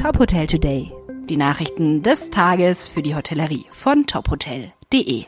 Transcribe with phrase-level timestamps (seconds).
[0.00, 0.90] Top Hotel Today.
[1.28, 5.26] Die Nachrichten des Tages für die Hotellerie von tophotel.de.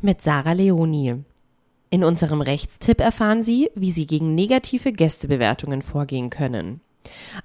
[0.00, 1.16] Mit Sarah Leoni.
[1.90, 6.80] In unserem Rechtstipp erfahren Sie, wie Sie gegen negative Gästebewertungen vorgehen können.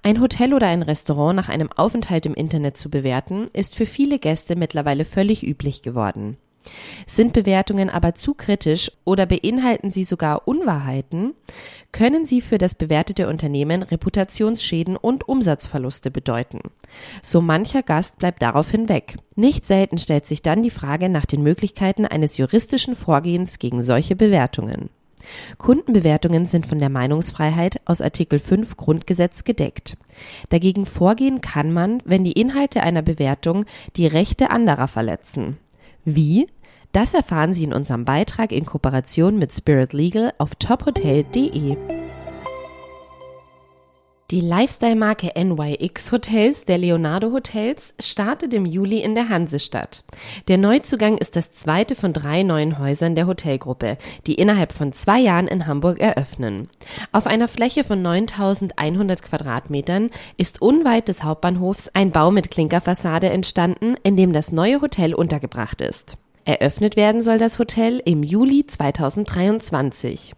[0.02, 4.18] Ein Hotel oder ein Restaurant nach einem Aufenthalt im Internet zu bewerten, ist für viele
[4.18, 6.38] Gäste mittlerweile völlig üblich geworden.
[7.06, 11.34] Sind Bewertungen aber zu kritisch oder beinhalten sie sogar Unwahrheiten,
[11.92, 16.60] können sie für das bewertete Unternehmen Reputationsschäden und Umsatzverluste bedeuten.
[17.22, 19.18] So mancher Gast bleibt daraufhin weg.
[19.36, 24.16] Nicht selten stellt sich dann die Frage nach den Möglichkeiten eines juristischen Vorgehens gegen solche
[24.16, 24.90] Bewertungen.
[25.58, 29.98] Kundenbewertungen sind von der Meinungsfreiheit aus Artikel 5 Grundgesetz gedeckt.
[30.50, 35.58] Dagegen vorgehen kann man, wenn die Inhalte einer Bewertung die Rechte anderer verletzen.
[36.06, 36.48] Wie?
[36.92, 41.76] Das erfahren Sie in unserem Beitrag in Kooperation mit Spirit Legal auf tophotel.de.
[44.32, 50.04] Die Lifestyle-Marke NYX Hotels der Leonardo Hotels startet im Juli in der Hansestadt.
[50.48, 55.20] Der Neuzugang ist das zweite von drei neuen Häusern der Hotelgruppe, die innerhalb von zwei
[55.20, 56.70] Jahren in Hamburg eröffnen.
[57.12, 63.96] Auf einer Fläche von 9100 Quadratmetern ist unweit des Hauptbahnhofs ein Bau mit Klinkerfassade entstanden,
[64.02, 66.18] in dem das neue Hotel untergebracht ist.
[66.46, 70.34] Eröffnet werden soll das Hotel im Juli 2023.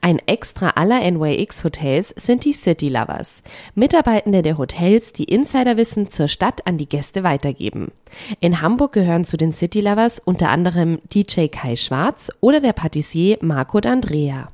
[0.00, 3.42] Ein Extra aller NYX Hotels sind die City Lovers,
[3.74, 7.92] Mitarbeitende der Hotels, die Insiderwissen zur Stadt an die Gäste weitergeben.
[8.40, 13.38] In Hamburg gehören zu den City Lovers unter anderem DJ Kai Schwarz oder der Patissier
[13.40, 14.48] Marco D'Andrea.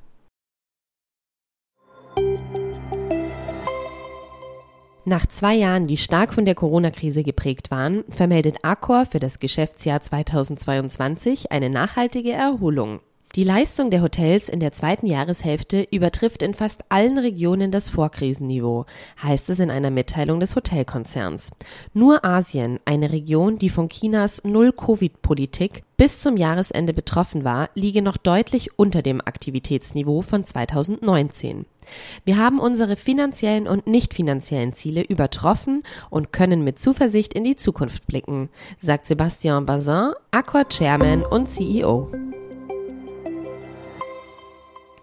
[5.06, 10.00] Nach zwei Jahren, die stark von der Corona-Krise geprägt waren, vermeldet Accor für das Geschäftsjahr
[10.00, 13.00] 2022 eine nachhaltige Erholung.
[13.34, 18.86] Die Leistung der Hotels in der zweiten Jahreshälfte übertrifft in fast allen Regionen das Vorkrisenniveau,
[19.20, 21.50] heißt es in einer Mitteilung des Hotelkonzerns.
[21.94, 28.18] Nur Asien, eine Region, die von Chinas Null-Covid-Politik bis zum Jahresende betroffen war, liege noch
[28.18, 31.66] deutlich unter dem Aktivitätsniveau von 2019.
[32.24, 37.56] Wir haben unsere finanziellen und nicht finanziellen Ziele übertroffen und können mit Zuversicht in die
[37.56, 38.48] Zukunft blicken,
[38.80, 42.12] sagt Sebastian Bazin, Accor Chairman und CEO.